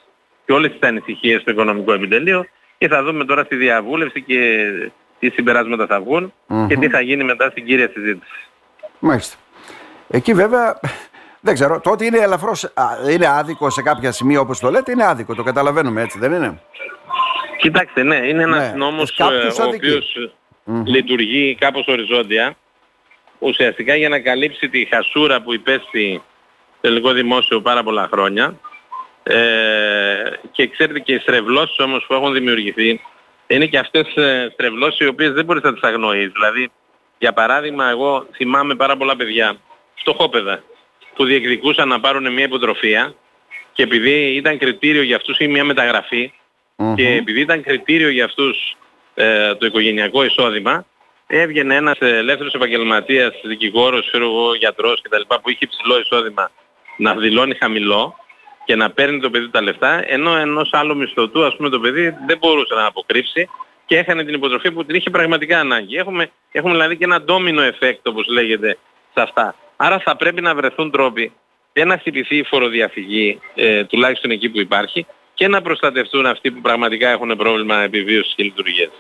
και 0.47 0.53
όλες 0.53 0.71
τις 0.71 0.89
ανησυχίες 0.89 1.41
στο 1.41 1.51
οικονομικό 1.51 1.93
επιτελείο 1.93 2.47
και 2.79 2.89
θα 2.89 3.03
δούμε 3.03 3.25
τώρα 3.25 3.45
στη 3.45 3.57
διαβούλευση 3.57 4.23
και 4.23 4.71
τι 5.19 5.31
συμπεράσματα 5.31 5.87
θα 5.87 6.01
βγουν 6.01 6.33
και 6.69 6.77
τι 6.77 6.89
θα 6.89 7.01
γίνει 7.01 7.25
μετά 7.25 7.51
στην 7.51 7.67
κύρια 7.67 7.91
συζήτηση. 7.93 8.47
Μάλιστα. 8.99 9.37
Εκεί 10.09 10.35
βέβαια 10.35 10.81
δεν 11.41 11.55
ξέρω, 11.55 11.81
το 11.81 11.91
ότι 11.91 12.07
είναι 12.07 12.19
ελαφρώς, 12.19 12.73
είναι 13.11 13.27
άδικο 13.27 13.71
σε 13.71 13.83
κάποια 13.83 14.13
σημεία 14.13 14.41
όπως 14.41 14.59
το 14.59 14.71
λέτε, 14.71 14.93
είναι 14.93 15.05
άδικο, 15.05 15.35
το 15.35 15.43
καταλαβαίνουμε 15.43 16.03
έτσι 16.03 16.19
δεν 16.19 16.33
είναι; 16.33 16.61
Κοιτάξτε, 17.59 18.03
ναι, 18.03 18.17
είναι 18.17 18.43
ένας 18.43 18.71
ναι. 18.71 18.77
νόμος 18.77 19.19
ε, 19.19 19.63
ο 19.63 19.67
οποίος 19.67 20.33
λειτουργεί 20.85 21.57
κάπως 21.61 21.87
οριζόντια 21.87 22.57
ουσιαστικά 23.39 23.95
για 23.95 24.09
να 24.09 24.21
καλύψει 24.21 24.69
τη 24.69 24.85
χασούρα 24.85 25.43
που 25.43 25.55
υπέστη 25.55 26.23
το 26.81 26.89
ελληνικό 26.89 27.13
δημόσιο 27.13 27.61
πάρα 27.61 27.83
πολλά 27.83 28.09
χρόνια 28.13 28.59
ε, 29.23 29.37
και 30.51 30.69
ξέρετε 30.69 30.99
και 30.99 31.13
οι 31.13 31.19
στρεβλώσεις 31.19 31.79
όμως 31.79 32.05
που 32.07 32.15
έχουν 32.15 32.33
δημιουργηθεί 32.33 33.01
είναι 33.49 33.67
και 33.67 33.79
αυτές 33.79 34.17
ε, 34.17 34.51
στρεβλώσεις 34.53 34.99
οι 35.01 35.07
οποίες 35.07 35.33
δεν 35.33 35.45
μπορείς 35.45 35.63
να 35.63 35.73
τις 35.73 35.83
αγνοείς. 35.83 36.31
Δηλαδή, 36.33 36.71
για 37.19 37.33
παράδειγμα, 37.33 37.89
εγώ 37.89 38.27
θυμάμαι 38.35 38.75
πάρα 38.75 38.97
πολλά 38.97 39.17
παιδιά, 39.17 39.57
φτωχόπαιδα, 39.95 40.63
που 41.15 41.25
διεκδικούσαν 41.25 41.89
να 41.89 42.01
πάρουν 42.01 42.33
μια 42.33 42.45
υποτροφία 42.45 43.15
και 43.73 43.83
επειδή 43.83 44.35
ήταν 44.35 44.59
κριτήριο 44.59 45.03
για 45.03 45.17
αυτούς 45.17 45.39
ή 45.39 45.49
μια 45.49 45.65
μεταγραφη 45.65 46.33
και 46.95 47.09
επειδή 47.09 47.41
ήταν 47.41 47.63
κριτήριο 47.63 48.09
για 48.09 48.25
αυτούς 48.25 48.77
ε, 49.15 49.55
το 49.55 49.67
οικογενειακό 49.67 50.25
εισόδημα, 50.25 50.87
έβγαινε 51.27 51.75
ένας 51.75 51.99
ελεύθερος 51.99 52.55
επαγγελματίας, 52.55 53.35
δικηγόρος, 53.45 54.07
ξέρω 54.07 54.25
εγώ, 54.25 54.55
γιατρός 54.55 55.01
κτλ. 55.03 55.35
που 55.43 55.51
είχε 55.51 55.59
υψηλό 55.61 55.99
εισόδημα 55.99 56.51
να 56.97 57.15
δηλώνει 57.15 57.55
χαμηλό 57.55 58.17
και 58.69 58.77
να 58.77 58.91
παίρνει 58.91 59.21
το 59.21 59.31
παιδί 59.31 59.51
τα 59.51 59.63
λεφτά, 59.63 60.03
ενώ 60.07 60.37
ενός 60.37 60.71
άλλου 60.73 60.97
μισθωτού, 60.97 61.45
ας 61.45 61.57
πούμε, 61.57 61.69
το 61.69 61.81
παιδί 61.81 62.15
δεν 62.27 62.39
μπορούσε 62.39 62.75
να 62.75 62.87
αποκρύψει 62.87 63.49
και 63.87 63.99
έχανε 63.99 64.25
την 64.25 64.35
υποτροφή 64.35 64.71
που 64.71 64.85
την 64.85 64.95
είχε 64.95 65.11
πραγματικά 65.11 65.61
ανάγκη. 65.61 65.97
Έχουμε, 65.97 66.31
έχουμε 66.53 66.73
δηλαδή 66.73 66.97
και 66.97 67.05
ένα 67.05 67.21
ντόμινο 67.21 67.63
effect, 67.63 68.01
όπως 68.03 68.27
λέγεται, 68.27 68.79
σε 69.15 69.21
αυτά. 69.23 69.55
Άρα 69.77 69.99
θα 69.99 70.17
πρέπει 70.17 70.41
να 70.41 70.55
βρεθούν 70.55 70.91
τρόποι 70.91 71.33
και 71.73 71.85
να 71.85 71.99
χτυπηθεί 71.99 72.37
η 72.37 72.43
φοροδιαφυγή, 72.43 73.41
ε, 73.55 73.85
τουλάχιστον 73.85 74.31
εκεί 74.31 74.49
που 74.49 74.61
υπάρχει, 74.61 75.07
και 75.35 75.49
να 75.49 75.63
προστατευτούν 75.63 76.27
αυτοί 76.27 76.51
που 76.51 76.61
πραγματικά 76.61 77.09
έχουν 77.09 77.37
πρόβλημα 77.37 77.83
επιβίωσης 77.83 78.35
και 78.37 78.43
λειτουργίας. 78.43 78.93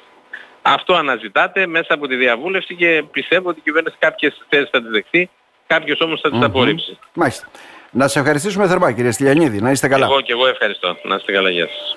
Αυτό 0.62 0.94
αναζητάτε 0.94 1.66
μέσα 1.66 1.94
από 1.94 2.06
τη 2.06 2.16
διαβούλευση 2.16 2.74
και 2.74 3.04
πιστεύω 3.10 3.48
ότι 3.48 3.58
η 3.58 3.62
κυβέρνηση 3.62 3.96
κάποιες 3.98 4.44
θέσεις 4.48 4.70
θα 4.70 4.80
τις 4.80 4.90
δεχθεί, 4.90 5.30
κάποιες 5.66 6.00
όμως 6.00 6.20
θα 6.20 6.30
τις 6.30 6.42
απορρίψει. 6.42 6.98
Μάλιστα. 7.14 7.48
Να 7.90 8.08
σε 8.08 8.18
ευχαριστήσουμε 8.18 8.66
θερμά 8.66 8.92
κύριε 8.92 9.10
Στυλιανίδη. 9.10 9.60
Να 9.60 9.70
είστε 9.70 9.88
καλά. 9.88 10.04
Εγώ 10.06 10.20
και 10.20 10.32
εγώ 10.32 10.46
ευχαριστώ. 10.46 10.96
Να 11.02 11.14
είστε 11.14 11.32
καλά. 11.32 11.50
Γεια 11.50 11.66
σας. 11.66 11.78